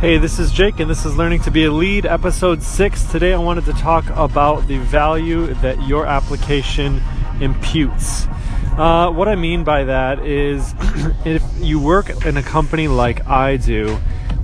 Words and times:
Hey, 0.00 0.16
this 0.16 0.38
is 0.38 0.50
Jake, 0.50 0.80
and 0.80 0.90
this 0.90 1.04
is 1.04 1.14
Learning 1.18 1.42
to 1.42 1.50
Be 1.50 1.66
a 1.66 1.70
Lead, 1.70 2.06
episode 2.06 2.62
6. 2.62 3.04
Today 3.12 3.34
I 3.34 3.36
wanted 3.36 3.66
to 3.66 3.74
talk 3.74 4.08
about 4.16 4.66
the 4.66 4.78
value 4.78 5.52
that 5.56 5.86
your 5.86 6.06
application 6.06 7.02
imputes. 7.38 8.26
Uh, 8.78 9.10
what 9.10 9.28
I 9.28 9.34
mean 9.34 9.62
by 9.62 9.84
that 9.84 10.24
is 10.24 10.74
if 11.26 11.44
you 11.58 11.78
work 11.78 12.24
in 12.24 12.38
a 12.38 12.42
company 12.42 12.88
like 12.88 13.26
I 13.26 13.58
do, 13.58 13.98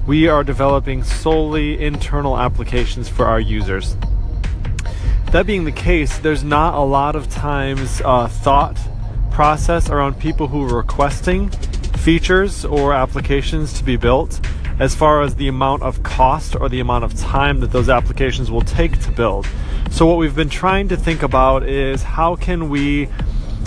we 0.07 0.29
are 0.29 0.45
developing 0.45 1.03
solely 1.03 1.83
internal 1.83 2.37
applications 2.37 3.09
for 3.09 3.25
our 3.25 3.41
users. 3.41 3.97
That 5.33 5.47
being 5.47 5.65
the 5.65 5.73
case, 5.73 6.19
there's 6.19 6.45
not 6.45 6.75
a 6.75 6.85
lot 6.85 7.17
of 7.17 7.31
times 7.31 8.03
uh, 8.05 8.29
thought 8.29 8.79
process 9.31 9.89
around 9.89 10.19
people 10.19 10.49
who 10.49 10.65
are 10.65 10.77
requesting 10.77 11.51
features 12.07 12.65
or 12.65 12.93
applications 12.93 13.73
to 13.73 13.83
be 13.83 13.97
built 13.97 14.41
as 14.79 14.95
far 14.95 15.23
as 15.23 15.35
the 15.35 15.49
amount 15.49 15.83
of 15.83 16.05
cost 16.05 16.55
or 16.55 16.69
the 16.69 16.79
amount 16.79 17.03
of 17.03 17.13
time 17.19 17.59
that 17.59 17.73
those 17.73 17.89
applications 17.89 18.49
will 18.49 18.61
take 18.61 18.97
to 19.03 19.11
build. 19.11 19.45
So 19.91 20.07
what 20.07 20.17
we've 20.17 20.37
been 20.37 20.49
trying 20.49 20.87
to 20.91 20.97
think 20.97 21.25
about 21.25 21.65
is 21.65 22.05
how 22.05 22.37
can 22.37 22.71
we 22.71 23.09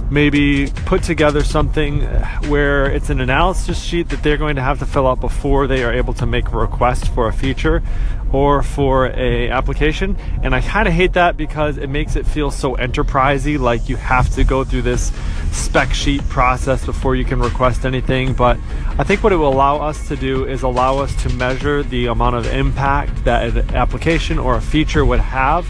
maybe 0.09 0.67
put 0.85 1.03
together 1.03 1.43
something 1.43 2.01
where 2.49 2.85
it's 2.85 3.09
an 3.09 3.21
analysis 3.21 3.81
sheet 3.81 4.09
that 4.09 4.23
they're 4.23 4.37
going 4.37 4.55
to 4.55 4.61
have 4.61 4.79
to 4.79 4.85
fill 4.85 5.07
out 5.07 5.19
before 5.19 5.67
they 5.67 5.83
are 5.83 5.93
able 5.93 6.13
to 6.13 6.25
make 6.25 6.47
a 6.49 6.57
request 6.57 7.07
for 7.13 7.27
a 7.27 7.33
feature 7.33 7.83
or 8.31 8.61
for 8.61 9.07
a 9.07 9.49
application. 9.49 10.15
And 10.43 10.53
i 10.53 10.61
kind 10.61 10.87
of 10.87 10.93
hate 10.93 11.13
that 11.13 11.37
because 11.37 11.77
it 11.77 11.87
makes 11.87 12.15
it 12.15 12.25
feel 12.25 12.51
so 12.51 12.75
enterprisey 12.75 13.59
like 13.59 13.89
you 13.89 13.95
have 13.97 14.29
to 14.35 14.43
go 14.43 14.63
through 14.63 14.83
this 14.83 15.11
spec 15.51 15.93
sheet 15.93 16.21
process 16.29 16.85
before 16.85 17.15
you 17.15 17.25
can 17.25 17.39
request 17.39 17.85
anything. 17.85 18.33
But 18.33 18.57
i 18.97 19.03
think 19.03 19.23
what 19.23 19.33
it 19.33 19.37
will 19.37 19.53
allow 19.53 19.77
us 19.77 20.07
to 20.07 20.15
do 20.15 20.45
is 20.45 20.63
allow 20.63 20.97
us 20.97 21.15
to 21.23 21.29
measure 21.29 21.83
the 21.83 22.07
amount 22.07 22.35
of 22.35 22.47
impact 22.47 23.23
that 23.25 23.55
an 23.55 23.75
application 23.75 24.39
or 24.39 24.55
a 24.55 24.61
feature 24.61 25.05
would 25.05 25.19
have 25.19 25.67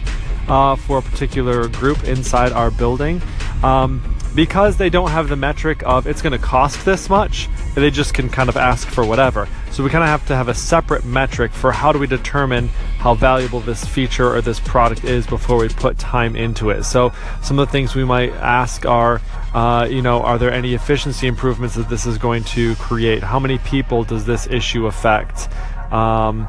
uh, 0.49 0.75
for 0.75 0.97
a 0.97 1.01
particular 1.01 1.67
group 1.67 2.03
inside 2.05 2.51
our 2.51 2.71
building. 2.71 3.21
Um, 3.63 4.01
because 4.35 4.77
they 4.77 4.89
don't 4.89 5.09
have 5.09 5.27
the 5.27 5.35
metric 5.35 5.83
of 5.85 6.07
it's 6.07 6.21
going 6.21 6.33
to 6.33 6.39
cost 6.39 6.85
this 6.85 7.09
much, 7.09 7.49
they 7.75 7.89
just 7.89 8.13
can 8.13 8.29
kind 8.29 8.49
of 8.49 8.57
ask 8.57 8.87
for 8.87 9.05
whatever. 9.05 9.47
So 9.71 9.83
we 9.83 9.89
kind 9.89 10.03
of 10.03 10.09
have 10.09 10.25
to 10.27 10.35
have 10.35 10.47
a 10.47 10.53
separate 10.53 11.05
metric 11.05 11.51
for 11.51 11.71
how 11.71 11.91
do 11.91 11.99
we 11.99 12.07
determine 12.07 12.67
how 12.97 13.13
valuable 13.13 13.59
this 13.59 13.85
feature 13.85 14.33
or 14.33 14.41
this 14.41 14.59
product 14.59 15.03
is 15.03 15.25
before 15.25 15.57
we 15.57 15.69
put 15.69 15.97
time 15.97 16.35
into 16.35 16.69
it. 16.69 16.83
So 16.83 17.11
some 17.41 17.59
of 17.59 17.67
the 17.67 17.71
things 17.71 17.95
we 17.95 18.03
might 18.03 18.31
ask 18.33 18.85
are, 18.85 19.21
uh, 19.53 19.87
you 19.89 20.01
know, 20.01 20.21
are 20.21 20.37
there 20.37 20.51
any 20.51 20.73
efficiency 20.73 21.27
improvements 21.27 21.75
that 21.75 21.89
this 21.89 22.05
is 22.05 22.17
going 22.17 22.43
to 22.45 22.75
create? 22.75 23.23
How 23.23 23.39
many 23.39 23.57
people 23.59 24.03
does 24.03 24.25
this 24.25 24.47
issue 24.47 24.87
affect? 24.87 25.49
Um, 25.91 26.47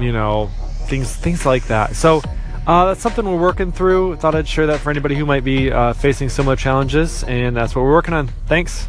you 0.00 0.12
know, 0.12 0.50
things 0.86 1.14
things 1.14 1.46
like 1.46 1.64
that. 1.68 1.96
So 1.96 2.22
uh, 2.66 2.86
that's 2.86 3.00
something 3.00 3.24
we're 3.24 3.40
working 3.40 3.72
through. 3.72 4.16
Thought 4.16 4.34
I'd 4.34 4.48
share 4.48 4.66
that 4.68 4.80
for 4.80 4.90
anybody 4.90 5.14
who 5.16 5.26
might 5.26 5.44
be 5.44 5.70
uh, 5.70 5.92
facing 5.92 6.28
similar 6.28 6.56
challenges, 6.56 7.24
and 7.24 7.56
that's 7.56 7.74
what 7.74 7.82
we're 7.82 7.92
working 7.92 8.14
on. 8.14 8.28
Thanks. 8.46 8.88